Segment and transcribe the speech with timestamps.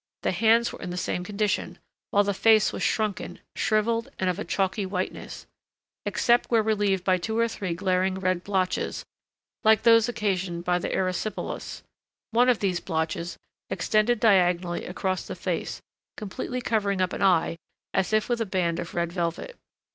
[0.23, 1.77] The hands were in the same condition,
[2.09, 5.45] while the face was shrunken, shrivelled, and of a chalky whiteness,
[6.07, 9.05] except where relieved by two or three glaring red blotches
[9.63, 11.83] like those occasioned by the erysipelas:
[12.31, 13.37] one of these blotches
[13.69, 15.83] extended diagonally across the face,
[16.17, 17.55] completely covering up an eye
[17.93, 19.55] as if with a band of red velvet.